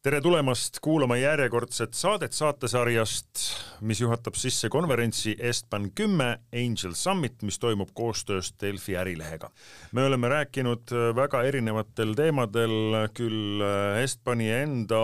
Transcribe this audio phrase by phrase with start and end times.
[0.00, 3.40] tere tulemast kuulama järjekordset saadet saatesarjast,
[3.84, 9.50] mis juhatab sisse konverentsi Estban kümme Angel Summit, mis toimub koostöös Delfi ärilehega.
[9.92, 13.60] me oleme rääkinud väga erinevatel teemadel, küll
[14.00, 15.02] Estbani enda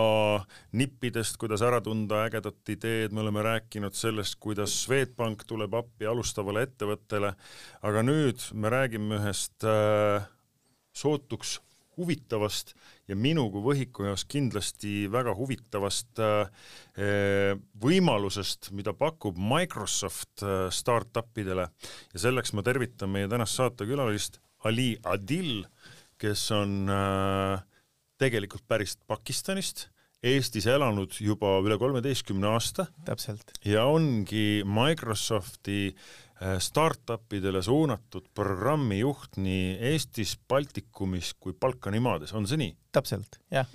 [0.71, 6.65] nippidest, kuidas ära tunda ägedat ideed, me oleme rääkinud sellest, kuidas Swedbank tuleb appi alustavale
[6.65, 7.35] ettevõttele,
[7.85, 10.25] aga nüüd me räägime ühest äh,
[10.97, 11.59] sootuks
[11.97, 12.73] huvitavast
[13.09, 16.69] ja minu kui võhiku jaoks kindlasti väga huvitavast äh,
[17.83, 21.67] võimalusest, mida pakub Microsoft äh, startupidele.
[22.13, 25.65] Ja selleks ma tervitan meie tänast saatekülalist Ali Adil,
[26.21, 27.61] kes on äh,
[28.21, 29.87] tegelikult pärit Pakistanist
[30.23, 32.87] Eestis elanud juba üle kolmeteistkümne aasta.
[33.05, 33.51] täpselt.
[33.65, 35.95] ja ongi Microsofti
[36.37, 42.75] Äh, startupidele suunatud programmijuht nii Eestis, Baltikumis kui Balkani maades, on see nii?
[42.93, 43.65] täpselt, jah.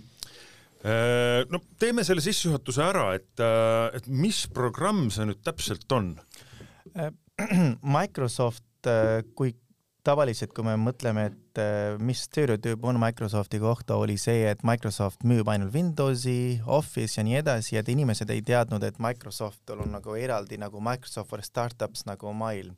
[0.86, 6.12] Äh, no teeme selle sissejuhatuse ära, et, äh, et mis programm see nüüd täpselt on?
[7.98, 8.68] Microsoft,
[9.34, 9.56] kui
[10.06, 15.22] tavaliselt, kui me mõtleme, et äh, mis stereotüüp on Microsofti kohta, oli see, et Microsoft
[15.28, 20.16] müüb ainult Windowsi, Office ja nii edasi, et inimesed ei teadnud, et Microsoftil on nagu
[20.18, 22.76] eraldi nagu Microsoft for Startups nagu maailm.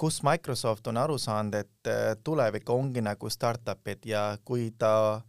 [0.00, 5.20] kus Microsoft on aru saanud, et äh, tulevik ongi nagu startup'id ja kui ta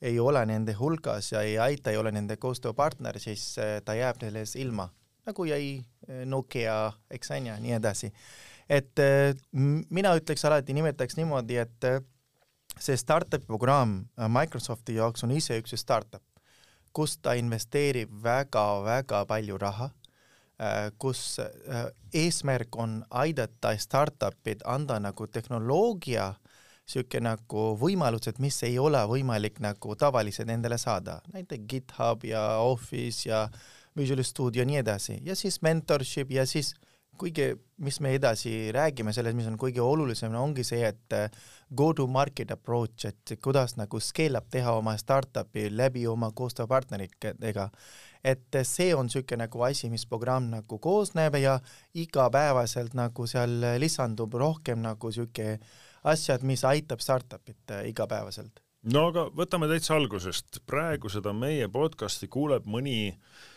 [0.00, 4.22] ei ole nende hulgas ja ei aita, ei ole nende koostööpartner, siis äh, ta jääb
[4.22, 4.88] sellest ilma,
[5.26, 5.80] nagu jäi
[6.26, 8.08] Nokia, eks on ju, nii edasi
[8.70, 9.34] et äh,
[9.90, 12.00] mina ütleks alati, nimetaks niimoodi, et äh,
[12.78, 16.22] see startup'i programm äh, Microsofti jaoks on ise üks startup,
[16.94, 19.90] kus ta investeerib väga-väga palju raha,
[21.00, 21.38] kus
[22.12, 29.96] eesmärk on aidata startup'id anda nagu tehnoloogia niisugune nagu võimalused, mis ei ole võimalik nagu
[29.96, 33.46] tavaliselt endale saada, näiteks GitHub ja Office ja
[33.96, 35.16] Visual Studio ja nii edasi.
[35.24, 39.82] Ja siis mentorship ja siis äh, kuigi, mis me edasi räägime sellest, mis on kõige
[39.84, 41.28] olulisem, ongi see, et äh,
[41.76, 47.70] go to market approach, et kuidas nagu scale up teha oma startup'i läbi oma koostööpartneritega.
[48.24, 51.60] et see on niisugune nagu asi, mis programm nagu koosneb ja
[51.94, 55.58] igapäevaselt nagu seal lisandub rohkem nagu niisugune
[56.04, 58.60] asjad, mis aitab startup'it äh, igapäevaselt.
[58.82, 63.48] no aga võtame täitsa algusest, praegu seda meie podcast'i kuuleb mõni äh,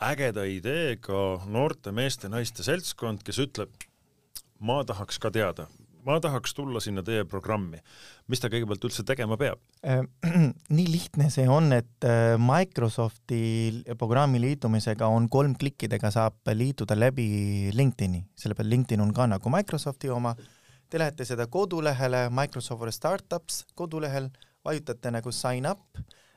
[0.00, 3.72] ägeda ideega noorte meeste-naiste seltskond, kes ütleb,
[4.64, 5.66] ma tahaks ka teada,
[6.06, 7.80] ma tahaks tulla sinna teie programmi.
[8.30, 9.58] mis ta kõigepealt üldse tegema peab?
[9.84, 10.04] Äh,
[10.76, 17.70] nii lihtne see on, et äh, Microsofti programmi liitumisega on kolm klikkidega saab liituda läbi
[17.74, 20.34] LinkedIni, sellepärast LinkedIn on ka nagu Microsofti oma.
[20.90, 24.30] Te lähete seda kodulehele Microsoft Startups kodulehel,
[24.64, 25.84] vajutate nagu sign up,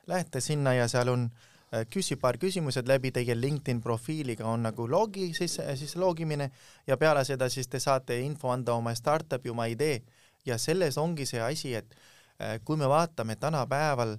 [0.06, 1.53] lähete sinna ja seal on Äh,
[1.90, 6.50] küsi paar küsimused läbi teie LinkedIn profiiliga on nagu logi, siis, siis logimine
[6.86, 10.02] ja peale seda siis te saate info anda oma startup'i, oma idee
[10.46, 11.94] ja selles ongi see asi, et
[12.40, 14.16] äh, kui me vaatame tänapäeval,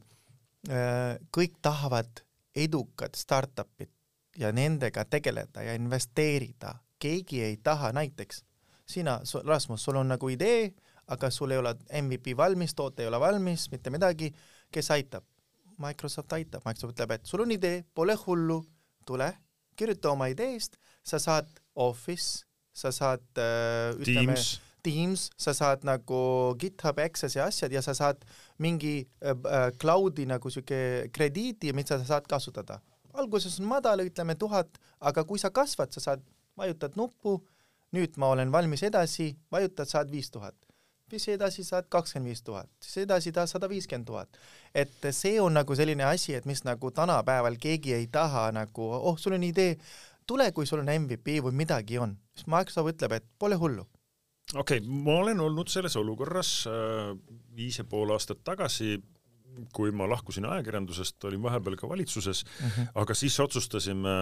[0.69, 2.23] äh, kõik tahavad
[2.55, 3.91] edukat startup'it
[4.37, 8.43] ja nendega tegeleda ja investeerida, keegi ei taha näiteks,
[8.85, 10.73] sina, Rasmus, sul on nagu idee,
[11.07, 14.31] aga sul ei ole MVP valmis, toode ei ole valmis, mitte midagi,
[14.71, 15.23] kes aitab?
[15.81, 18.61] Microsoft aitab, Microsoft ütleb, et sul on idee, pole hullu,
[19.07, 19.29] tule,
[19.77, 24.53] kirjuta oma ideest, sa saad Office, sa saad äh, ütleme, Teams.
[24.85, 26.17] Teams, sa saad nagu
[26.61, 28.21] GitHub Access'i asjad ja sa saad
[28.61, 32.81] mingi äh, äh cloud'i nagu sihuke krediiti, mida sa saad kasutada.
[33.15, 36.23] alguses on madal, ütleme tuhat, aga kui sa kasvad, sa saad,
[36.59, 37.39] vajutad nuppu,
[37.95, 40.64] nüüd ma olen valmis edasi, vajutad, saad viis tuhat
[41.15, 44.37] siis edasi saad kakskümmend viis tuhat, siis edasi tahad sada viiskümmend tuhat.
[44.75, 49.17] et see on nagu selline asi, et mis nagu tänapäeval keegi ei taha nagu, oh,
[49.17, 49.77] sul on idee,
[50.27, 53.87] tule, kui sul on MVP või midagi on, siis Microsoft ütleb, et pole hullu.
[54.53, 57.11] okei okay,, ma olen olnud selles olukorras äh,
[57.55, 58.97] viis ja pool aastat tagasi
[59.75, 62.87] kui ma lahkusin ajakirjandusest, olin vahepeal ka valitsuses mm, -hmm.
[63.01, 64.15] aga siis otsustasime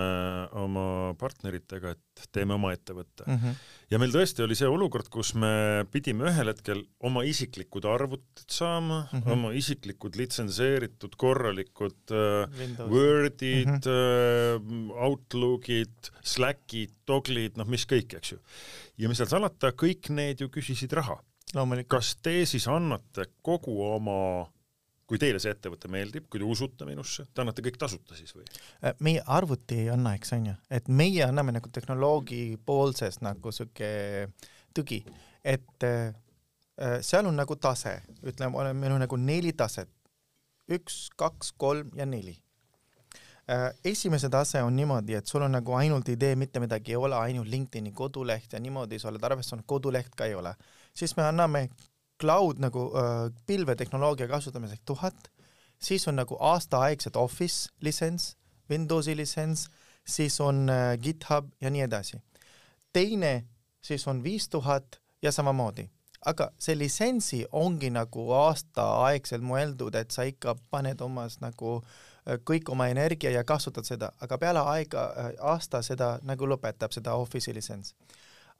[0.64, 3.38] oma partneritega, et teeme oma ettevõtte mm.
[3.38, 3.56] -hmm.
[3.92, 9.08] ja meil tõesti oli see olukord, kus me pidime ühel hetkel oma isiklikud arvutid saama
[9.12, 9.32] mm, -hmm.
[9.32, 14.92] oma isiklikud litsenseeritud korralikud äh, Wordid mm, -hmm.
[14.92, 18.40] äh, Outlookid, Slackid, Toglid, noh mis kõik, eks ju.
[18.98, 21.20] ja mis seal salata, kõik need ju küsisid raha.
[21.88, 24.48] kas te siis annate kogu oma
[25.08, 28.46] kui teile see ettevõte meeldib, kui te usute minusse, te annate kõik tasuta siis või?
[28.84, 33.52] Äh, meie arvuti ei anna, eks on ju, et meie anname nagu tehnoloogi poolsest nagu
[33.52, 33.90] sihuke
[34.74, 35.04] tugi,
[35.44, 36.14] et äh,
[36.82, 39.92] äh, seal on nagu tase, ütleme, meil on nagu neli taset,
[40.72, 42.38] üks, kaks, kolm ja neli.
[43.52, 47.18] Äh, esimese tase on niimoodi, et sul on nagu ainult idee, mitte midagi ei ole,
[47.20, 50.56] ainult LinkedIni koduleht ja niimoodi sa oled arvestanud, koduleht ka ei ole.
[50.96, 51.68] siis me anname
[52.22, 55.32] cloud nagu äh, pilvetehnoloogia kasutamiseks tuhat,
[55.80, 58.38] siis on nagu aastaaegsed Office litsents,
[58.70, 59.68] Windowsi litsents,
[60.08, 62.18] siis on äh, GitHub ja nii edasi.
[62.94, 63.46] teine
[63.82, 65.90] siis on viis tuhat ja samamoodi
[66.26, 72.04] aga see litsentsi ongi nagu aastaaegselt mõeldud, et sa ikka paned omas nagu äh,
[72.48, 75.08] kõik oma energia ja kasutad seda, aga peale aega,
[75.42, 77.96] aasta seda nagu lõpetab, seda Office'i litsents.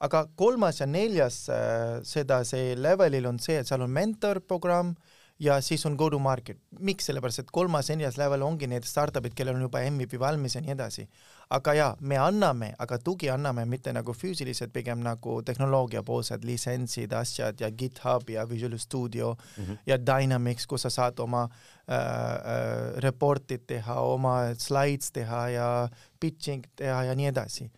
[0.00, 4.94] Aga kolmas ja neljas äh, seda, see levelil on see, et seal on mentorprogramm
[5.38, 6.58] ja siis on go to market.
[6.78, 10.54] miks, sellepärast et kolmas ja neljas level ongi need startup'id, kellel on juba MVP valmis
[10.54, 11.06] ja nii edasi.
[11.50, 17.60] aga jaa, me anname, aga tugi anname mitte nagu füüsiliselt, pigem nagu tehnoloogiapoolsed litsentsid, asjad
[17.60, 19.78] ja GitHub ja Visual Studio mm -hmm.
[19.86, 25.88] ja Dynamics, kus sa saad oma äh, äh, report'id teha, oma slides teha ja
[26.20, 27.70] pitching teha ja nii edasi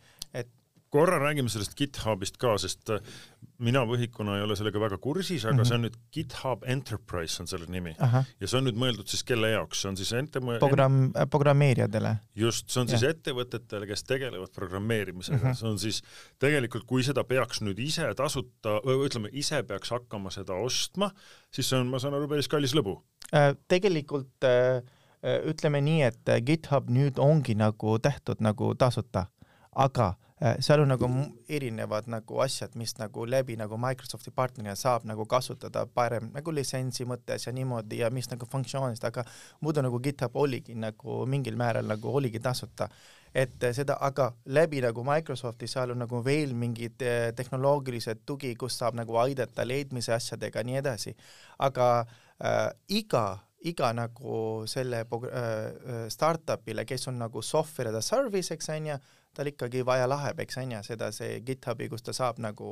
[0.96, 3.14] korra räägime sellest GitHubist ka, sest äh,
[3.62, 5.69] mina võhikuna ei ole sellega väga kursis, aga mm -hmm.
[5.69, 8.25] see on nüüd GitHub Enterprise on selle nimi Aha.
[8.40, 10.40] ja see on nüüd mõeldud siis kelle jaoks, see on siis ente-.
[10.58, 12.16] programm, programmeerijatele.
[12.34, 12.98] just, see on ja.
[12.98, 15.60] siis ettevõtetele, kes tegelevad programmeerimisega mm, -hmm.
[15.60, 16.02] see on siis
[16.38, 21.10] tegelikult, kui seda peaks nüüd ise tasuta või ütleme, ise peaks hakkama seda ostma,
[21.50, 23.00] siis see on, ma saan aru, päris kallis lõbu
[23.32, 23.54] äh,.
[23.69, 24.82] tegelikult äh,
[25.25, 29.26] ütleme nii, et äh, GitHub nüüd ongi nagu tehtud nagu tasuta,
[29.72, 31.09] aga seal on nagu
[31.49, 37.06] erinevad nagu asjad, mis nagu läbi nagu Microsofti partnerina saab nagu kasutada parem nagu litsentsi
[37.09, 39.25] mõttes ja niimoodi ja mis nagu funktsioonist, aga
[39.65, 42.88] muidu nagu GitHub oligi nagu mingil määral nagu oligi tasuta.
[43.35, 48.79] et seda, aga läbi nagu Microsofti seal on nagu veel mingid äh, tehnoloogilised tugi, kus
[48.79, 51.17] saab nagu aidata leidmise asjadega, nii edasi.
[51.59, 52.06] aga
[52.44, 58.71] äh, iga iga nagu selle äh, startup'ile, kes on nagu software as a service, eks
[58.75, 58.99] on ju,
[59.37, 62.71] tal ikkagi vaja läheb, eks on ju, seda see GitHubi, kus ta saab nagu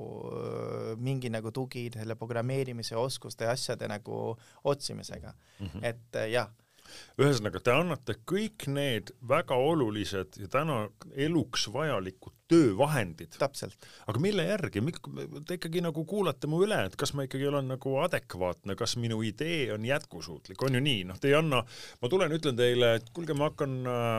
[0.97, 5.67] mingi nagu tugi selle programmeerimise oskuste ja asjade nagu otsimisega mm.
[5.67, 5.85] -hmm.
[5.85, 6.49] et jah
[7.21, 13.37] ühesõnaga, te annate kõik need väga olulised ja täna eluks vajalikud töövahendid.
[14.07, 14.83] aga mille järgi,
[15.47, 19.23] te ikkagi nagu kuulate mu üle, et kas ma ikkagi olen nagu adekvaatne, kas minu
[19.23, 21.63] idee on jätkusuutlik, on ju nii, noh, te ei anna,
[22.03, 23.79] ma tulen, ütlen teile, et kuulge, ma hakkan,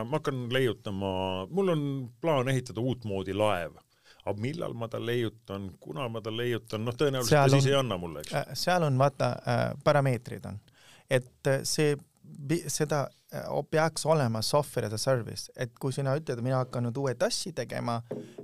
[0.09, 1.09] ma hakkan leiutama,
[1.51, 1.83] mul on
[2.21, 3.77] plaan ehitada uutmoodi laev.
[4.25, 7.99] Aga millal ma ta leiutan, kuna ma ta leiutan, noh, tõenäoliselt ta siis ei anna
[8.01, 8.33] mulle, eks.
[8.33, 10.57] Äh, seal on vaata äh,, parameetrid on,
[11.05, 11.93] et äh, see
[12.69, 16.97] seda äh, peaks olema software as a service, et kui sina ütled, mina hakkan nüüd
[17.01, 17.99] uued asju tegema,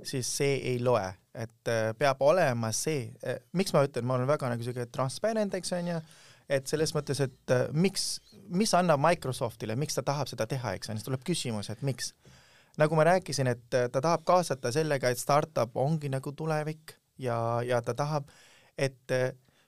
[0.06, 4.30] siis see ei loe, et äh, peab olema see, äh, miks ma ütlen, ma olen
[4.30, 5.98] väga nagu siuke transparent, eks onju,
[6.52, 8.16] et selles mõttes, et miks,
[8.52, 12.12] mis annab Microsoftile, miks ta tahab seda teha, eks on, siis tuleb küsimus, et miks.
[12.80, 17.82] nagu ma rääkisin, et ta tahab kaasata sellega, et startup ongi nagu tulevik ja, ja
[17.84, 18.28] ta tahab,
[18.76, 19.12] et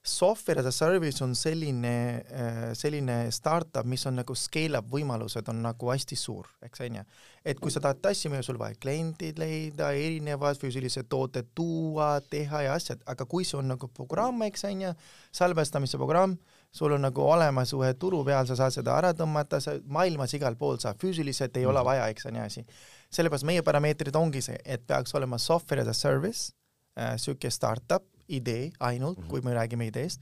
[0.07, 5.49] software as a service on selline, äh, selline startup, mis on nagu scale up võimalused
[5.49, 7.05] on nagu hästi suur, eks on ju.
[7.45, 12.63] et kui sa tahad tassi müüa, sul vaja kliendid leida, erinevad füüsilised tooted tuua, teha
[12.67, 14.93] ja asjad, aga kui see on nagu programm, eks on ju,
[15.33, 16.37] salvestamise programm,
[16.75, 20.57] sul on nagu olemas ühe turu peal, sa saad seda ära tõmmata, sa maailmas igal
[20.61, 21.89] pool saab, füüsiliselt ei ole mhm.
[21.89, 22.67] vaja, eks on ju asi.
[23.09, 26.53] sellepärast meie parameetrid ongi see, et peaks olema software as a service
[26.99, 29.31] äh,, sihuke startup, idee ainult mm, -hmm.
[29.31, 30.21] kui me räägime ideest,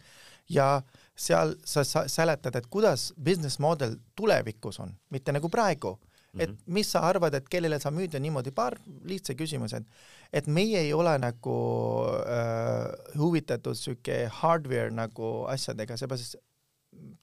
[0.49, 0.83] ja
[1.17, 6.41] seal sa, sa seletad, et kuidas business model tulevikus on, mitte nagu praegu mm.
[6.41, 6.43] -hmm.
[6.43, 9.85] et mis sa arvad, et kellele sa müüd ja niimoodi, paar lihtsa küsimused.
[10.33, 11.57] et meie ei ole nagu
[12.27, 16.37] äh, huvitatud sihuke hardware nagu asjadega, seepärast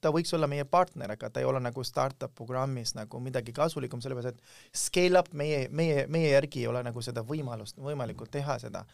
[0.00, 4.00] ta võiks olla meie partner, aga ta ei ole nagu startup programmis nagu midagi kasulikum,
[4.00, 4.42] sellepärast et
[4.76, 8.84] scale up meie, meie, meie järgi ei ole nagu seda võimalust, võimalikult teha seda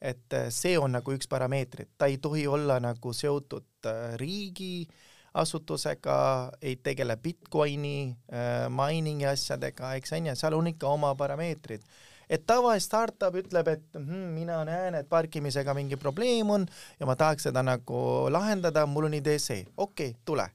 [0.00, 4.88] et äh, see on nagu üks parameetrit, ta ei tohi olla nagu seotud äh, riigi
[5.36, 6.16] asutusega,
[6.62, 11.84] ei tegele Bitcoini äh, mining'i asjadega, eks on ju, seal on ikka oma parameetrid.
[12.30, 16.66] et tava startup ütleb, et hm, mina näen, et parkimisega mingi probleem on
[17.00, 20.46] ja ma tahaks seda nagu lahendada, mul on idee see, okei okay,, tule,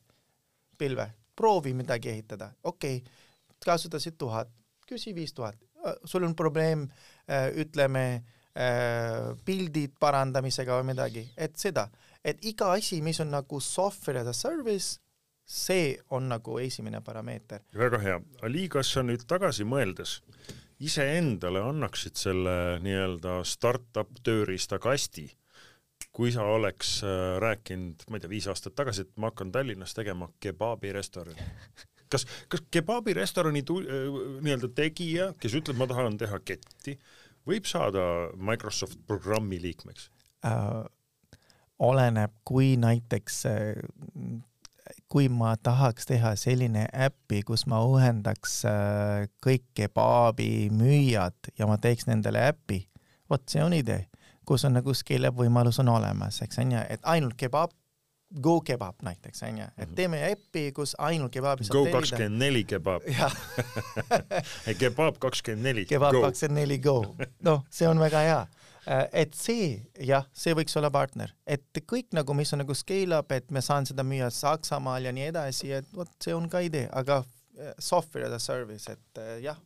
[0.77, 3.21] pilve, proovi midagi ehitada, okei okay,,
[3.65, 4.49] kasutasid tuhat,
[4.87, 5.55] küsi viis tuhat,
[6.05, 6.87] sul on probleem,
[7.57, 11.89] ütleme Äh, pildid parandamisega või midagi, et seda,
[12.23, 15.01] et iga asi, mis on nagu software as a service,
[15.45, 17.65] see on nagu esimene parameeter.
[17.75, 20.21] väga hea, Ali, kas sa nüüd tagasi mõeldes
[20.83, 25.27] iseendale annaksid selle nii-öelda startup tööriistakasti,
[26.15, 29.95] kui sa oleks äh, rääkinud, ma ei tea, viis aastat tagasi, et ma hakkan Tallinnas
[29.95, 31.47] tegema kebaabirestorani
[32.11, 34.09] kas, kas kebaabirestorani tu- äh,
[34.43, 36.97] nii-öelda tegija, kes ütleb, ma tahan teha ketti,
[37.47, 38.03] võib saada
[38.35, 40.09] Microsoft programmi liikmeks
[40.45, 40.83] äh,?
[41.79, 43.73] oleneb, kui näiteks äh,
[45.09, 51.77] kui ma tahaks teha selline äppi, kus ma ühendaks äh, kõik kebaabi müüjad ja ma
[51.81, 52.83] teeks nendele äppi,
[53.29, 54.05] vot see on idee,
[54.45, 57.73] kus on nagu scale up võimalus on olemas, eks on ju, et ainult kebaab,
[58.41, 59.95] Go kebab näiteks on ju, et Mhm.
[59.95, 63.35] teeme äppi, kus ainult kebaabi Go kakskümmend neli kebaab jah,
[64.67, 65.85] ei kebaab kakskümmend neli.
[65.89, 67.15] kebaab kakskümmend neli Go,
[67.47, 68.45] noh, see on väga hea.
[69.17, 73.31] Et see jah, see võiks olla partner, et kõik nagu, mis on nagu scale up,
[73.33, 76.85] et me saan seda müüa Saksamaal ja nii edasi, et vot see on ka idee,
[76.93, 77.23] aga
[77.57, 79.57] äh, software as a service, et äh, jah,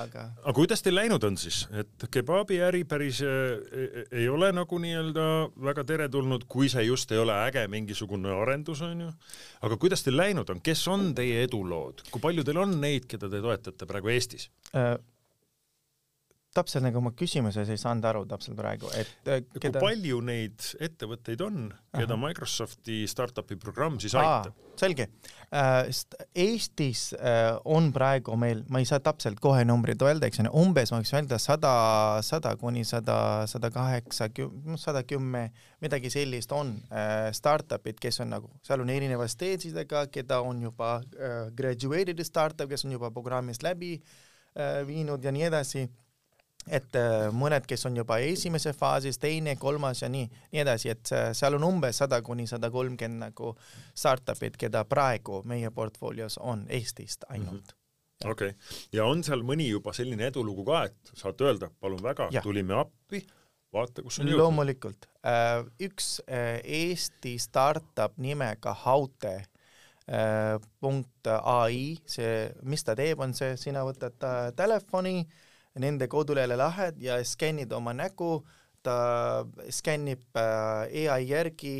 [0.00, 0.26] aga.
[0.42, 5.26] aga kuidas teil läinud on siis, et kebaabiäri päris äh, ei ole nagu nii-öelda
[5.68, 9.10] väga teretulnud, kui see just ei ole äge mingisugune arendus, onju.
[9.66, 13.30] aga kuidas teil läinud on, kes on teie edulood, kui palju teil on neid, keda
[13.32, 14.94] te toetate praegu Eestis äh,?
[16.54, 19.78] Täpselt nagu oma küsimuses ei saanud aru täpselt praegu, et äh, keda...
[19.80, 22.18] kui palju neid ettevõtteid on, keda.
[22.20, 24.54] Microsofti startup'i programm siis aitab?
[24.78, 25.06] selge
[25.54, 30.42] äh,, sest Eestis äh, on praegu meil, ma ei saa täpselt kohe numbrit öelda, eks
[30.42, 31.72] ole, umbes ma võiks öelda sada,
[32.26, 33.16] sada kuni sada,
[33.50, 35.46] sada kaheksakümmend, sada kümme,
[35.84, 40.62] midagi sellist on äh, startup'id, kes on nagu, seal on erineva stage idega, keda on
[40.66, 45.86] juba äh, graduated startup, kes on juba programmist läbi äh, viinud ja nii edasi
[46.72, 51.12] et äh, mõned, kes on juba esimese faasis, teine, kolmas ja nii, nii edasi, et
[51.12, 53.54] äh, seal on umbes sada kuni sada kolmkümmend nagu
[53.94, 57.78] startup'id, keda praegu meie portfoolios on Eestist ainult mm.
[58.24, 58.30] -hmm.
[58.30, 58.60] okei okay.,
[58.92, 63.24] ja on seal mõni juba selline edulugu ka, et saate öelda, palun väga, tulime appi,
[63.72, 64.42] vaata, kus on jõudnud.
[64.42, 69.44] loomulikult, äh, üks Eesti startup nimega Haute
[70.80, 74.20] punkt ai, see, mis ta teeb, on see, sina võtad
[74.52, 75.22] telefoni
[75.80, 78.44] nende kodulehele lähed ja skännid oma nägu,
[78.84, 81.76] ta skännib äh, ai järgi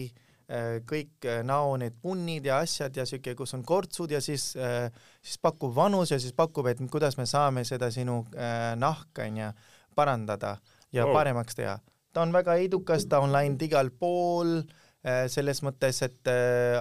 [0.48, 4.52] äh, kõik äh, näo need punnid ja asjad ja siuke, kus on kortsud ja siis,
[4.54, 8.22] siis pakub vanus ja siis pakub, et kuidas me saame seda sinu
[8.80, 9.52] nahka onju
[9.94, 10.56] parandada
[10.92, 11.12] ja oh.
[11.14, 11.78] paremaks teha.
[12.14, 14.62] ta on väga edukas, ta on läinud igal pool
[15.28, 16.28] selles mõttes, et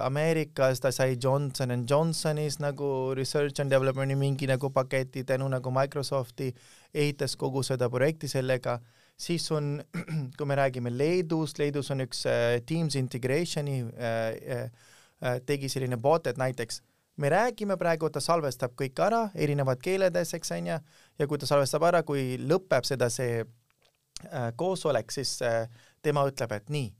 [0.00, 5.72] Ameerikas ta sai Johnson and Johnsonis nagu research and development'i mingi nagu paketi tänu nagu
[5.74, 6.48] Microsofti
[6.94, 8.78] ehitas kogu seda projekti sellega,
[9.16, 9.76] siis on,
[10.38, 14.64] kui me räägime Leedust, Leedus on üks äh, Teams Integrationi äh,
[15.20, 16.80] äh, tegi selline bot, et näiteks
[17.16, 20.80] me räägime praegu, ta salvestab kõik ära, erinevad keeledes, eks on ju,
[21.18, 25.68] ja kui ta salvestab ära, kui lõpeb seda see äh, koosolek, siis äh,
[26.02, 26.90] tema ütleb, et nii,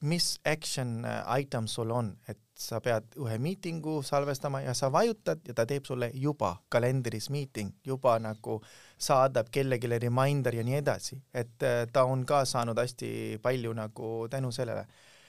[0.00, 5.42] mis action äh, item sul on, et sa pead ühe miitingu salvestama ja sa vajutad
[5.48, 8.58] ja ta teeb sulle juba kalendris miiting, juba nagu
[8.98, 14.28] saadab kellelegi reminder ja nii edasi, et äh, ta on ka saanud hästi palju nagu
[14.30, 14.86] tänu sellele.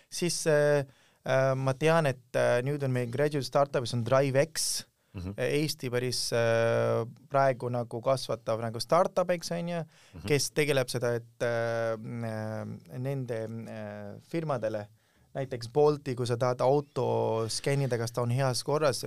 [0.10, 0.86] siis äh,
[1.28, 5.34] äh, ma tean, et äh, nüüd on meil graduate startup'is on DriveX mm, -hmm.
[5.38, 9.82] Eesti päris äh, praegu nagu kasvatav nagu startup, eks on ju,
[10.14, 10.28] mhm.
[10.28, 14.88] kes tegeleb seda, et äh, nende äh, firmadele
[15.34, 19.06] näiteks Bolti, kui sa tahad auto skännida, kas ta on heas korras,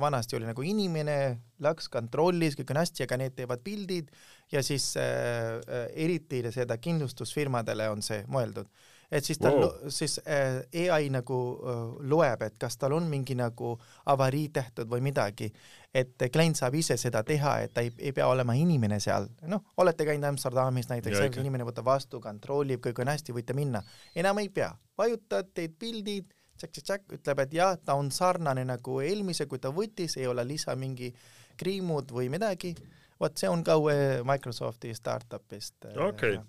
[0.00, 4.08] vanasti oli nagu inimene, läks, kontrollis, kõik on hästi, aga need teevad pildid
[4.52, 8.70] ja siis äh eriti seda kindlustusfirmadele on see mõeldud
[9.10, 13.36] et siis ta wow., siis äh, ai nagu äh, loeb, et kas tal on mingi
[13.38, 13.74] nagu
[14.12, 15.50] avarii tehtud või midagi,
[15.94, 19.62] et klient saab ise seda teha, et ta ei, ei pea olema inimene seal, noh,
[19.82, 23.82] olete käinud Amsterdamis näiteks, inimene võtab vastu, kontrollib, kõik on hästi, võite minna,
[24.14, 29.46] enam ei pea, vajutad, teed pildid, tšakk-tšakk, ütleb, et jah, ta on sarnane nagu eelmise,
[29.46, 31.12] kui ta võttis, ei ole lisa mingi
[31.56, 32.74] kriimud või midagi,
[33.20, 35.92] vot see on ka uue Microsofti startup'ist.
[35.92, 36.44] Äh, okei okay.,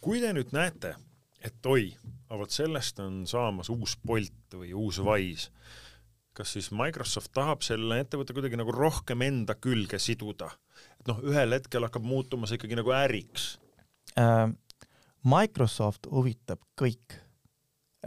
[0.00, 0.94] kui te nüüd näete
[1.44, 1.90] et oi,
[2.28, 5.50] aga vot sellest on saamas uus Bolt või uus Wise.
[6.36, 10.50] kas siis Microsoft tahab selle ettevõtte kuidagi nagu rohkem enda külge siduda?
[11.00, 13.54] et noh, ühel hetkel hakkab muutuma see ikkagi nagu äriks
[14.18, 14.50] äh,.
[15.20, 17.18] Microsoft huvitab kõik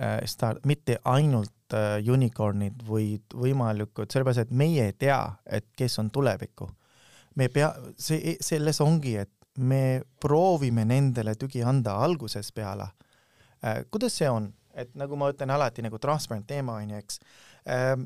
[0.02, 6.00] äh, start, mitte ainult äh, unicornid või võimalikud, sellepärast et meie ei tea, et kes
[6.02, 6.72] on tulevikku.
[7.36, 12.90] me pea, see, selles ongi, et me proovime nendele tugi anda algusest peale
[13.92, 17.20] kuidas see on, et nagu ma ütlen alati nagu transparent teema on ju, eks.
[17.70, 17.98] Äh,.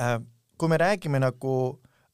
[0.00, 0.20] Äh,
[0.58, 1.54] kui me räägime nagu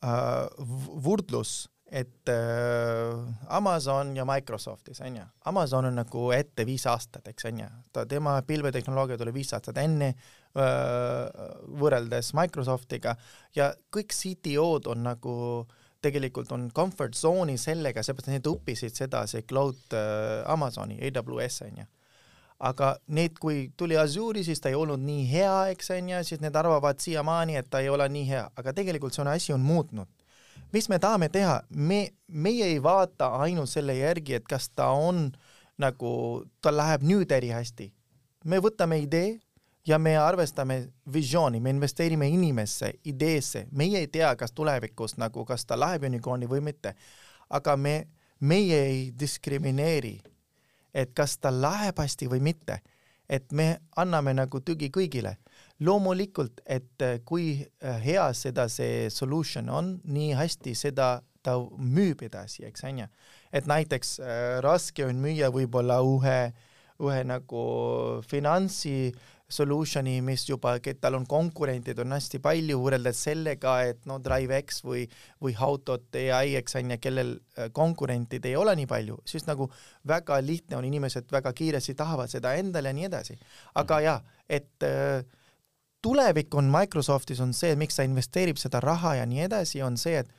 [0.02, 0.64] äh,
[1.04, 7.66] võrdlus et äh, Amazon ja Microsoftis onju, Amazon on nagu ette viis aastat, eks onju,
[7.92, 11.44] ta, tema pilvetehnoloogia tuli viis aastat enne äh,
[11.82, 13.16] võrreldes Microsoftiga.
[13.58, 15.34] Ja kõik CTO-d on nagu
[16.00, 21.90] tegelikult on comfort zone'i sellega, seepärast need õppisid seda, see cloud äh, Amazoni, AWS onju
[22.60, 26.56] aga need, kui tuli Azure'i, siis ta ei olnud nii hea, eks onju, siis need
[26.56, 30.08] arvavad siiamaani, et ta ei ole nii hea, aga tegelikult see on, asi on muutnud
[30.72, 35.30] mis me tahame teha, me, meie ei vaata ainult selle järgi, et kas ta on
[35.80, 36.12] nagu,
[36.62, 37.92] tal läheb nüüd erihästi.
[38.44, 39.38] me võtame idee
[39.86, 45.66] ja me arvestame visiooni, me investeerime inimesse, ideesse, meie ei tea, kas tulevikus nagu, kas
[45.66, 46.94] ta läheb unicorn'i või mitte.
[47.50, 48.06] aga me,
[48.40, 50.20] meie ei diskrimineeri,
[50.94, 52.80] et kas tal läheb hästi või mitte.
[53.30, 55.36] et me anname nagu tugi kõigile
[55.80, 62.24] loomulikult, et äh, kui äh, hea seda see solution on, nii hästi seda ta müüb
[62.26, 63.06] edasi, eks onju.
[63.52, 66.52] et näiteks äh, raske on müüa võib-olla ühe,
[67.00, 67.62] ühe nagu
[68.28, 69.12] finantsi
[69.50, 75.04] solution'i, mis juba, tal on konkurentid on hästi palju võrreldes sellega, et no DriveX või,
[75.42, 79.70] või How.ai, eks on ju, kellel äh, konkurentid ei ole nii palju, siis nagu
[80.08, 83.38] väga lihtne on, inimesed väga kiiresti tahavad seda endale ja nii edasi.
[83.74, 84.04] aga -hmm.
[84.04, 85.24] jaa, et äh,
[86.02, 90.18] tulevik on Microsoftis, on see, miks ta investeerib seda raha ja nii edasi, on see,
[90.18, 90.30] et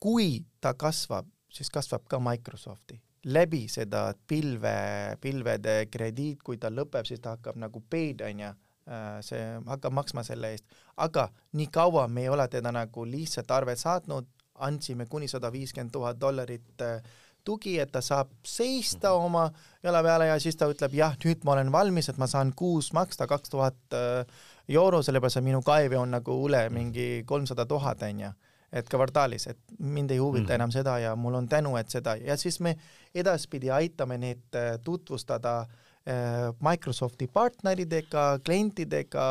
[0.00, 7.06] kui ta kasvab, siis kasvab ka Microsofti läbi seda pilve, pilvede krediit, kui ta lõpeb,
[7.06, 8.52] siis ta hakkab nagu paid onju,
[8.90, 13.50] äh, see hakkab maksma selle eest, aga nii kaua me ei ole teda nagu lihtsalt
[13.50, 14.26] arvet saatnud,
[14.62, 16.98] andsime kuni sada viiskümmend tuhat dollarit äh,
[17.44, 19.24] tugi, et ta saab seista mhm.
[19.26, 19.50] oma
[19.82, 22.92] jala peale ja siis ta ütleb jah, nüüd ma olen valmis, et ma saan kuus
[22.92, 24.24] maksta kaks tuhat äh,
[24.68, 26.74] euro, sellepärast et minu kaev on nagu üle mhm.
[26.74, 28.32] mingi kolmsada tuhat onju
[28.72, 30.54] et kvartaalis, et mind ei huvita mm.
[30.56, 32.72] enam seda ja mul on tänu, et seda ja siis me
[33.14, 39.24] edaspidi aitame neid äh, tutvustada äh, Microsofti partneridega, klientidega,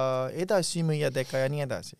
[0.45, 1.97] edasimüüjadega ja nii edasi.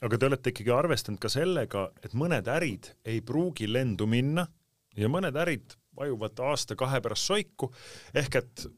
[0.00, 4.46] aga te olete ikkagi arvestanud ka sellega, et mõned ärid ei pruugi lendu minna
[4.96, 7.72] ja mõned ärid vajuvad aasta-kahe pärast soiku,
[8.14, 8.68] ehk et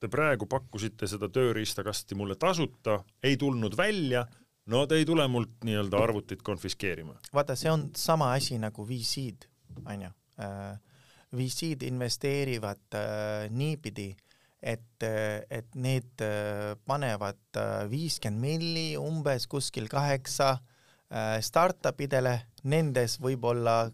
[0.00, 4.26] te praegu pakkusite seda tööriistakasti mulle tasuta, ei tulnud välja,
[4.72, 7.16] no te ei tule mult nii-öelda arvutit konfiskeerima.
[7.32, 9.48] vaata, see on sama asi nagu VC-d,
[9.84, 10.12] onju.
[10.40, 10.78] Äh,
[11.36, 14.10] VC-d investeerivad äh, niipidi,
[14.60, 20.58] et, et need äh, panevad viiskümmend milli umbes kuskil kaheksa
[21.42, 22.36] startup idele,
[22.70, 23.88] nendes võib-olla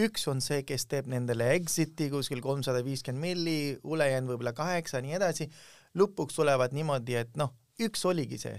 [0.00, 5.16] üks on see, kes teeb nendele exit'i kuskil kolmsada viiskümmend milli, ülejäänud võib-olla kaheksa, nii
[5.18, 5.50] edasi,
[6.00, 8.56] lõpuks tulevad niimoodi, et noh, üks oligi see,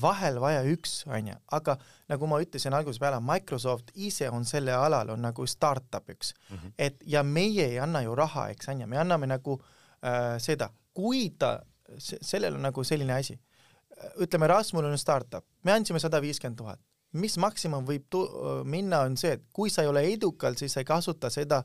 [0.00, 1.76] vahel vaja üks, onju, aga
[2.08, 6.32] nagu ma ütlesin algusest peale, Microsoft ise on selle alal, on nagu startup üks.
[6.48, 6.72] Mm, -hmm.
[6.78, 11.30] et ja meie ei anna ju raha, eks onju, me anname nagu äh, seda, kui
[11.38, 11.60] ta,
[11.98, 13.38] sellel on nagu selline asi,
[14.20, 16.80] ütleme, Rasmul on startup, me andsime sada viiskümmend tuhat,
[17.12, 18.28] mis maksimum võib tu-,
[18.64, 21.62] minna, on see, et kui sa ei ole edukal, siis sa ei kasuta seda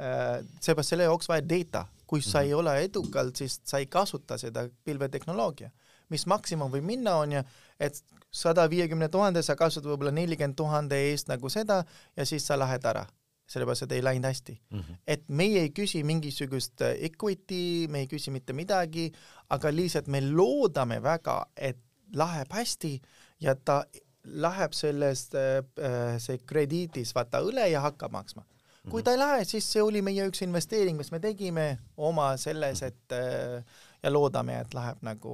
[0.00, 2.58] äh,, seepärast selle jaoks vaja data, kui sa ei mhm.
[2.62, 5.70] ole edukal, siis sa ei kasuta seda pilvetehnoloogia.
[6.08, 7.42] Mis maksimum võib minna, on ju,
[7.80, 11.82] et sada viiekümne tuhande, sa kasutad võib-olla nelikümmend tuhande eest nagu seda
[12.16, 13.06] ja siis sa lähed ära,
[13.48, 14.80] sellepärast et ei läinud hästi mm.
[14.80, 14.98] -hmm.
[15.06, 19.12] et meie ei küsi mingisugust äh, equity, me ei küsi mitte midagi,
[19.50, 21.78] aga lihtsalt me loodame väga, et
[22.14, 23.00] läheb hästi
[23.40, 23.84] ja ta
[24.24, 28.44] läheb sellest äh, äh, see krediidis vaata üle ja hakkab maksma.
[28.88, 32.80] kui ta ei lähe, siis see oli meie üks investeering, mis me tegime oma selles,
[32.82, 33.64] et äh,
[34.02, 35.32] ja loodame, et läheb nagu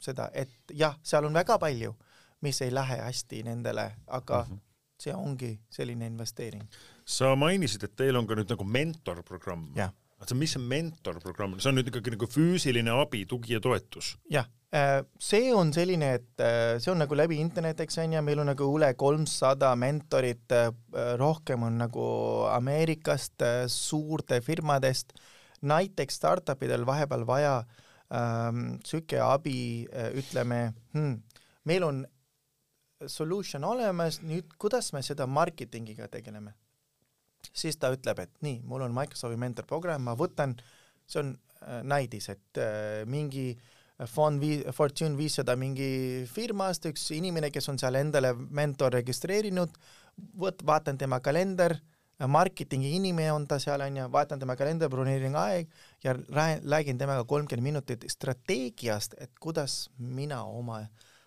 [0.00, 1.94] seda, et jah, seal on väga palju,
[2.40, 4.60] mis ei lähe hästi nendele, aga mm -hmm.
[4.98, 6.68] see ongi selline investeering.
[7.04, 9.74] sa mainisid, et teil on ka nüüd nagu mentorprogramm.
[10.20, 14.16] aga mis see mentorprogramm, see on nüüd ikkagi nagu füüsiline abi, tugi ja toetus?
[14.30, 18.20] jah Äh, see on selline, et äh, see on nagu läbi interneti, eks on ju,
[18.22, 20.68] meil on nagu üle kolmsada mentorit, äh,
[21.18, 22.04] rohkem on nagu
[22.52, 25.16] Ameerikast, suurte firmadest,
[25.66, 29.86] näiteks startupidel vahepeal vaja ähm, sihuke abi,
[30.18, 31.20] ütleme hmm,,
[31.70, 32.00] meil on
[33.06, 36.56] solution olemas, nüüd kuidas me seda marketingiga tegeleme?
[37.54, 40.52] siis ta ütleb, et nii, mul on Microsofti mentorprogramm, ma võtan,
[41.08, 41.30] see on
[41.88, 42.60] näidis, et
[43.08, 43.62] mingi äh,
[44.06, 49.74] fond vii-, Fortune viissada mingi firmast, üks inimene, kes on seal endale mentor registreerinud,
[50.40, 51.76] võt-, vaatan tema kalender,
[52.28, 55.70] marketingi inimene on ta seal, on ju, vaatan tema kalender, broneerin aeg
[56.04, 60.82] ja räägin temaga kolmkümmend minutit strateegiast, et kuidas mina oma,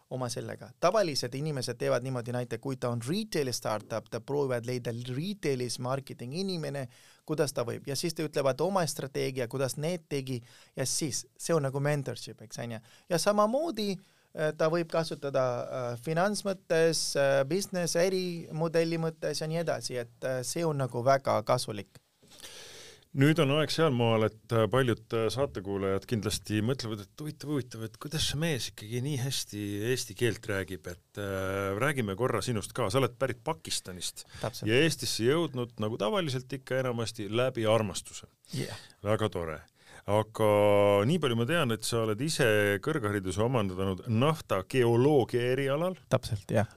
[0.10, 0.70] oma sellega.
[0.80, 6.36] tavalised inimesed teevad niimoodi, näiteks kui ta on retail startup, ta proovivad leida retailis marketing
[6.38, 6.88] inimene,
[7.26, 10.42] kuidas ta võib ja siis ta ütlevad oma strateegia, kuidas need tegi
[10.76, 12.80] ja siis see on nagu mentorship, eks onju.
[13.10, 14.13] ja samamoodi äh,
[14.58, 20.42] ta võib kasutada äh, finants mõttes äh,, business, ärimudeli mõttes ja nii edasi, et äh,
[20.48, 22.04] see on nagu väga kasulik
[23.20, 27.98] nüüd on aeg sealmaal, et äh, paljud äh, saatekuulajad kindlasti mõtlevad, et huvitav, huvitav, et
[28.02, 32.90] kuidas see mees ikkagi nii hästi eesti keelt räägib, et äh, räägime korra sinust ka,
[32.90, 34.70] sa oled pärit Pakistanist Täpselt.
[34.70, 38.82] ja Eestisse jõudnud nagu tavaliselt ikka enamasti läbi armastuse yeah..
[39.06, 39.62] väga tore.
[40.12, 40.48] Aga
[41.08, 42.46] nii palju ma tean, et sa oled ise
[42.84, 46.00] kõrghariduse omandanud naftageoloogia erialal.
[46.12, 46.72] täpselt, jah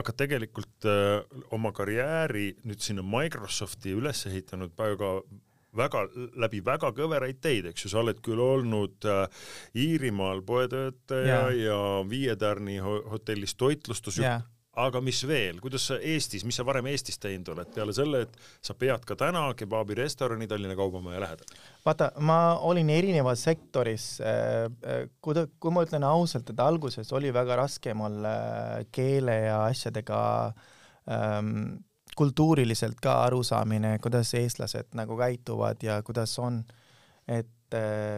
[0.00, 1.20] aga tegelikult öö,
[1.52, 5.10] oma karjääri nüüd sinna Microsofti üles ehitanud väga
[5.76, 6.04] väga,
[6.40, 9.44] läbi väga kõveraid teid, eks ju, sa oled küll olnud äh,
[9.78, 11.58] Iirimaal poetöötaja yeah.
[11.58, 11.78] ja
[12.10, 14.26] Viie Tärni hotellis toitlustusjuht
[14.78, 18.36] aga mis veel, kuidas sa Eestis, mis sa varem Eestis teinud oled, peale selle, et
[18.62, 21.58] sa pead ka täna kebaabi restorani Tallinna Kaubamaja lähedal?
[21.84, 27.10] vaata, ma olin erinevas sektoris äh,, äh kui ta, kui ma ütlen ausalt, et alguses
[27.16, 30.20] oli väga raske mul äh, keele ja asjadega
[31.10, 31.80] ähm,
[32.16, 36.62] kultuuriliselt ka arusaamine, kuidas eestlased nagu käituvad ja kuidas on,
[37.26, 37.48] et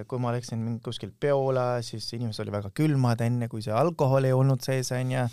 [0.08, 4.32] kui ma läksin kuskilt peole, siis inimesed olid väga külmad, enne kui see alkohol ei
[4.32, 5.26] olnud sees, onju,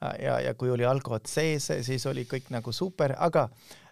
[0.00, 3.48] ja, ja kui oli alkohol sees, siis oli kõik nagu super, aga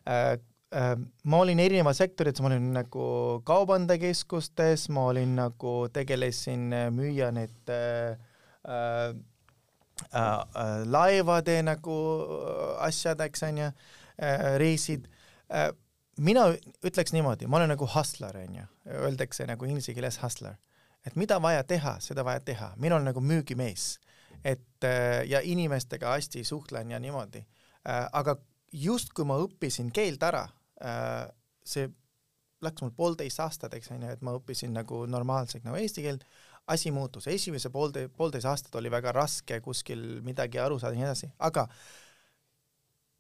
[0.09, 0.37] äh,
[0.75, 3.09] äh, ma olin erinevas sektorites, ma olin nagu
[3.47, 8.17] kaubandakeskustes, ma olin nagu, tegelesin müüa need äh,
[8.69, 9.13] äh,
[10.07, 12.01] äh, laevade nagu
[12.87, 13.71] asjad, eks onju
[14.23, 15.09] Äh, reisid.
[15.51, 15.73] Äh,
[16.17, 16.47] mina
[16.85, 20.55] ütleks niimoodi, ma olen nagu hustler onju, öeldakse nagu inglise keeles hustler,
[21.05, 23.99] et mida vaja teha, seda vaja teha, mina olen nagu müügimees,
[24.45, 27.45] et äh, ja inimestega hästi suhtlen ja niimoodi.
[28.13, 28.35] aga
[28.73, 30.41] just kui ma õppisin keelt ära,
[31.63, 31.85] see
[32.67, 36.25] läks mul poolteist aastat, eks onju, et ma õppisin nagu normaalselt nagu eesti keelt,
[36.67, 41.07] asi muutus, esimese poolteist, poolteist aastat oli väga raske kuskil midagi aru saada ja nii
[41.07, 42.06] edasi, aga äh,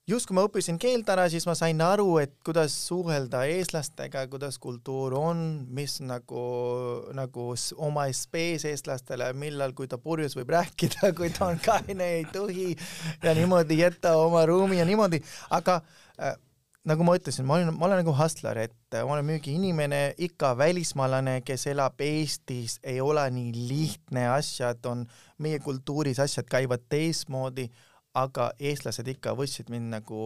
[0.06, 4.58] just kui ma õppisin keelt ära, siis ma sain aru, et kuidas suhelda eestlastega, kuidas
[4.62, 5.40] kultuur on,
[5.74, 6.42] mis nagu,
[7.16, 7.48] nagu
[7.82, 12.72] oma SB-s eestlastele, millal, kui ta purjus võib rääkida, kui ta on kaine, ei tohi
[13.24, 15.18] ja niimoodi jätta oma ruumi ja niimoodi,
[15.58, 15.80] aga
[16.22, 16.36] äh,
[16.86, 21.40] nagu ma ütlesin, ma olen, ma olen nagu hustler, et ma olen müügiinimene, ikka välismaalane,
[21.42, 25.02] kes elab Eestis, ei ole nii lihtne, asjad on,
[25.42, 27.66] meie kultuuris asjad käivad teistmoodi
[28.16, 30.20] aga eestlased ikka võtsid mind nagu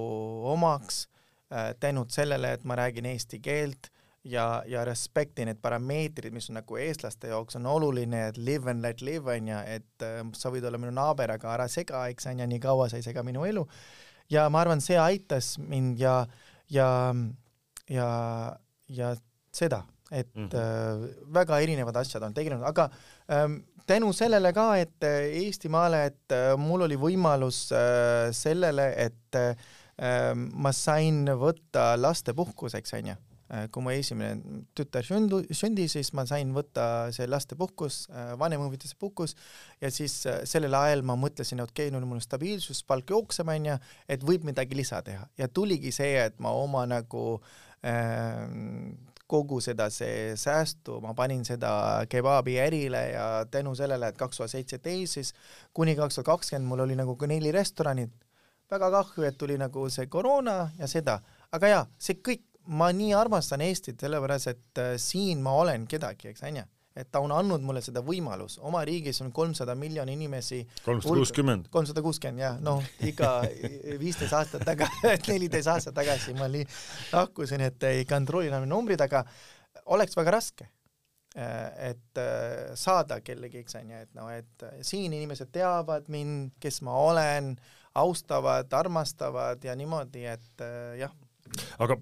[0.53, 1.07] omaks
[1.51, 3.91] äh, tänud sellele, et ma räägin eesti keelt
[4.25, 8.85] ja, ja respekti need parameetrid, mis on nagu eestlaste jaoks on oluline, et live and
[8.85, 12.31] let live on ju, et äh, sa võid olla minu naaber, aga ära sega, eks
[12.31, 13.67] on ju, nii kaua sa ei sega minu elu.
[14.31, 16.21] ja ma arvan, see aitas mind ja,
[16.71, 16.91] ja,
[17.91, 18.11] ja,
[18.89, 19.15] ja
[19.53, 20.57] seda, et mm -hmm.
[20.57, 22.91] äh, väga erinevad asjad on tegelenud, aga
[23.31, 29.43] ähm, tänu sellele ka, et äh, Eestimaale, et äh, mul oli võimalus äh, sellele, et
[30.01, 33.15] ma sain võtta lastepuhkuseks, onju.
[33.69, 37.99] kui mu esimene tütar sündu-, sündis, siis ma sain võtta see lastepuhkus,
[38.41, 39.35] vanemahüvitise puhkus
[39.83, 40.15] ja siis
[40.49, 43.77] sellel ajal ma mõtlesin, okei okay,, no mul on stabiilsuspalk jookseb, onju,
[44.09, 47.27] et võib midagi lisa teha ja tuligi see, et ma oma nagu
[47.85, 48.41] äh,
[49.31, 51.71] kogu seda see säästu ma panin seda
[52.11, 55.33] kebaabi ärile ja tänu sellele, et kaks tuhat seitseteist siis
[55.75, 58.09] kuni kaks tuhat kakskümmend mul oli nagu ka neli restorani,
[58.71, 61.21] väga kahju, et tuli nagu see koroona ja seda,
[61.53, 66.31] aga jaa, see kõik, ma nii armastan Eestit, sellepärast et äh, siin ma olen kedagi,
[66.31, 66.67] eks onju
[66.97, 70.65] et ta on andnud mulle seda võimalus, oma riigis on kolmsada miljoni inimesi.
[70.85, 71.71] kolmsada kuuskümmend.
[71.71, 73.31] kolmsada kuuskümmend jah, noh ikka
[74.01, 76.67] viisteist aastat tagasi, neliteist aastat tagasi ma li-,
[77.13, 79.25] lahkusin, et ei kontrolli enam numbrid, aga
[79.95, 80.71] oleks väga raske.
[81.39, 86.57] Äh, et äh, saada kellegi, eks on ju, et noh, et siin inimesed teavad mind,
[86.59, 87.53] kes ma olen,
[88.01, 91.15] austavad, armastavad ja niimoodi, et äh, jah.
[91.79, 91.97] aga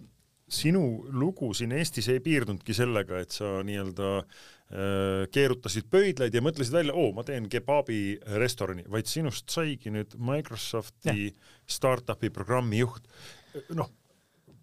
[0.49, 0.83] sinu
[1.13, 6.95] lugu siin Eestis ei piirdunudki sellega, et sa nii-öelda äh, keerutasid pöidlaid ja mõtlesid välja,
[6.97, 11.33] oo, ma teen kebaabi restorani, vaid sinust saigi nüüd Microsofti
[11.69, 13.09] startup'i programmijuht.
[13.77, 13.91] noh,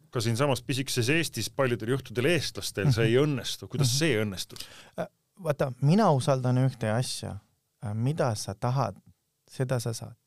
[0.10, 3.98] ka siinsamas pisikeses Eestis paljudel juhtudel eestlastel see ei õnnestu, kuidas mhm.
[4.00, 4.68] see õnnestus?
[5.00, 5.10] Äh,
[5.44, 7.38] vaata, mina usaldan ühte asja,
[7.86, 8.98] äh, mida sa tahad,
[9.52, 10.18] seda sa saad.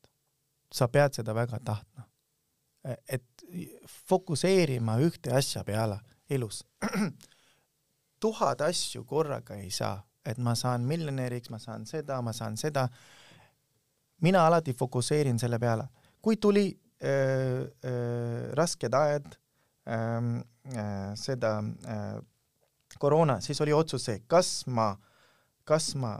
[0.73, 2.03] sa pead seda väga tahtma.
[3.09, 3.25] et
[4.09, 6.63] fokusseerima ühte asja peale elus.
[8.19, 12.87] tuhat asju korraga ei saa, et ma saan miljonäriks, ma saan seda, ma saan seda.
[14.21, 15.87] mina alati fokusseerin selle peale.
[16.21, 19.35] kui tuli äh, äh, rasked ajad
[19.87, 20.41] ähm,,
[20.75, 21.57] äh, seda
[21.87, 22.21] äh,
[22.99, 24.97] koroona, siis oli otsus see, kas ma,
[25.63, 26.17] kas ma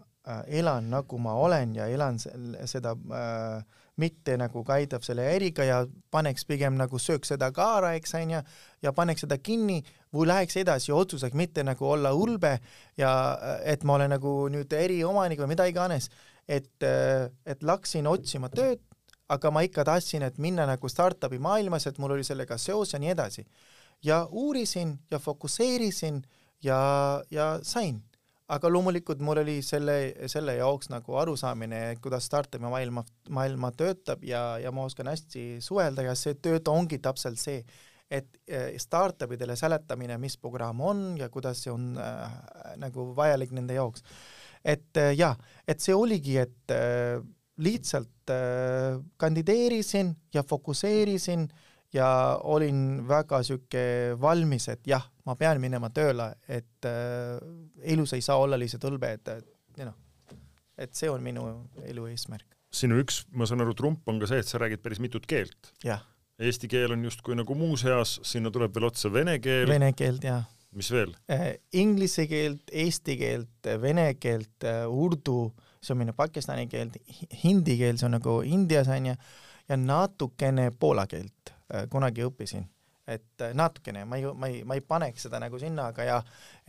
[0.47, 5.79] elan nagu ma olen ja elan seda äh, mitte nagu kaidab selle äriga ja
[6.13, 8.41] paneks pigem nagu sööks seda kaara, eks onju,
[8.85, 9.79] ja paneks seda kinni
[10.15, 12.55] või läheks edasi ja otsustaks mitte nagu olla ulbe
[12.97, 13.11] ja
[13.67, 16.09] et ma olen nagu nüüd äriomanik või mida iganes,
[16.47, 18.81] et, et läksin otsima tööd,
[19.29, 23.01] aga ma ikka tahtsin, et minna nagu startup'i maailmas, et mul oli sellega seos ja
[23.01, 23.45] nii edasi.
[24.03, 26.21] ja uurisin ja fokusseerisin
[26.63, 27.99] ja, ja sain
[28.49, 29.95] aga loomulikult mul oli selle,
[30.31, 33.03] selle jaoks nagu arusaamine, kuidas startup'i maailma,
[33.35, 37.61] maailma töötab ja, ja ma oskan hästi suhelda ja see tööd ongi täpselt see,
[38.09, 42.25] et eh, startup idele seletamine, mis programm on ja kuidas see on äh,
[42.81, 44.01] nagu vajalik nende jaoks.
[44.65, 45.35] et äh, jaa,
[45.67, 47.21] et see oligi, et äh,
[47.61, 52.09] lihtsalt äh, kandideerisin ja fokusseerisin äh, ja
[52.43, 53.81] olin väga sihuke
[54.21, 57.39] valmis, et jah, ma pean minema tööle, et äh,
[57.93, 59.33] elus ei saa olla lihtsalt õlbe, et,
[59.81, 59.97] noh,
[60.77, 61.47] et see on minu
[61.87, 62.45] elu eesmärk.
[62.69, 65.73] sinu üks, ma saan aru, trump on ka see, et sa räägid päris mitut keelt.
[66.39, 69.67] Eesti keel on justkui nagu muuseas, sinna tuleb veel otsa vene keel.
[69.67, 70.45] Vene keelt, jah.
[70.71, 71.57] mis veel äh,?
[71.81, 75.49] Inglise keelt, eesti keelt, vene keelt äh,, urdu,
[75.81, 76.93] see on minu pakistani keel,
[77.43, 79.15] hindi keel, see on nagu Indias onju,
[79.69, 81.58] ja natukene poola keelt
[81.89, 82.65] kunagi õppisin,
[83.09, 86.17] et äh, natukene, ma ei, ma ei, ma ei paneks seda nagu sinna, aga ja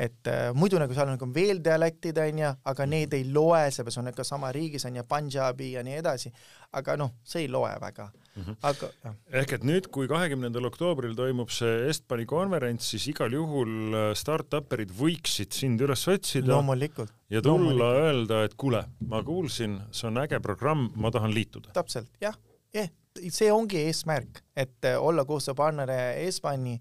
[0.00, 4.00] et äh, muidu nagu seal on nagu veel dialektid onju, aga need ei loe, seepärast
[4.00, 6.32] on ikka sama riigis onju, Punjabi ja nii edasi,
[6.78, 8.58] aga noh, see ei loe väga mm, -hmm.
[8.70, 9.16] aga jah.
[9.42, 15.52] ehk et nüüd, kui kahekümnendal oktoobril toimub see Estbani konverents, siis igal juhul startup'erid võiksid
[15.56, 16.54] sind üles otsida.
[16.54, 17.12] loomulikult.
[17.30, 21.74] ja tulla, öelda, et kuule, ma kuulsin, see on äge programm, ma tahan liituda.
[21.76, 22.38] täpselt, jah,
[22.72, 22.88] jah,
[23.30, 25.90] see ongi eesmärk, et äh, olla koostööpartner
[26.26, 26.78] Espani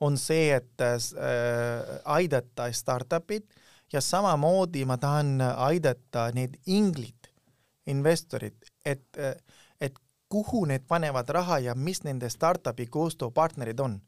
[0.00, 0.98] on see, et äh,
[2.04, 3.46] aidata startup'id
[3.92, 7.30] ja samamoodi ma tahan aidata need inglid,
[7.86, 9.34] investorid, et, äh,
[9.80, 9.94] et
[10.28, 14.00] kuhu need panevad raha ja mis nende startup'i koostööpartnerid on.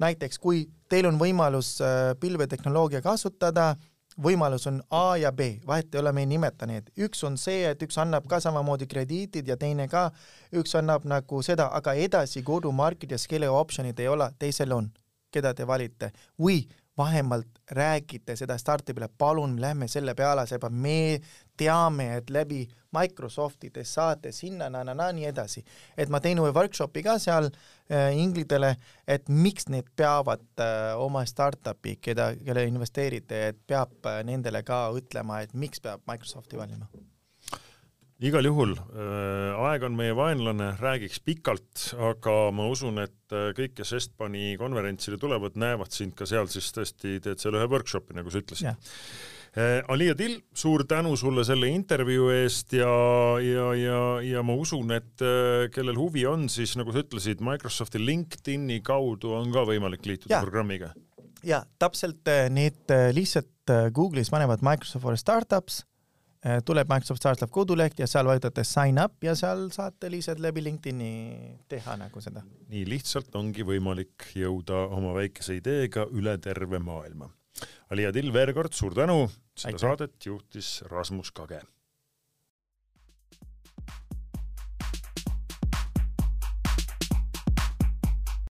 [0.00, 5.94] näiteks kui teil on võimalus äh, pilvetehnoloogia kasutada äh,, võimalus on A ja B, vahet
[5.94, 9.48] ei ole, me ei nimeta neid, üks on see, et üks annab ka samamoodi krediitid
[9.48, 10.08] ja teine ka,
[10.56, 14.90] üks annab nagu seda, aga edasi kodumarketides, kelle optsioonid ei ole, teisel on,
[15.32, 16.10] keda te valite?
[16.40, 16.64] Või
[16.98, 21.20] vähemalt räägite seda startup'ile, palun lähme selle peale, seepärast me
[21.56, 22.79] teame, et läbi Microsofti
[23.72, 25.64] te saate sinna na-na-na nii edasi.
[25.96, 28.76] et ma teen ühe workshopi ka seal äh, inglidele,
[29.06, 34.90] et miks need peavad äh, oma startup'i, keda, kelle investeerite, et peab äh, nendele ka
[34.96, 36.86] ütlema, et miks peab Microsofti valima?
[38.20, 43.78] Igal juhul äh, aeg on meie vaenlane, räägiks pikalt, aga ma usun, et äh, kõik,
[43.78, 48.32] kes Estbani konverentsile tulevad, näevad sind ka seal, siis tõesti teed seal ühe workshopi, nagu
[48.32, 48.68] sa ütlesid
[49.90, 52.90] Alia Till, suur tänu sulle selle intervjuu eest ja,
[53.42, 55.24] ja, ja, ja ma usun, et
[55.74, 60.42] kellel huvi on, siis nagu sa ütlesid, Microsofti LinkedIni kaudu on ka võimalik liituda ja.
[60.46, 60.92] programmiga.
[61.42, 65.82] ja täpselt need lihtsalt Google'is panevad Microsoft for Startups
[66.64, 71.10] tuleb Microsoft Startup koduleht ja seal vajutate sign up ja seal saate lihtsalt läbi LinkedIni
[71.68, 72.42] teha nagu seda.
[72.70, 77.28] nii lihtsalt ongi võimalik jõuda oma väikese ideega üle terve maailma.
[77.90, 79.24] Alia Till, veel kord suur tänu,
[79.58, 79.82] seda Aitäh.
[79.82, 81.58] saadet juhtis Rasmus Kage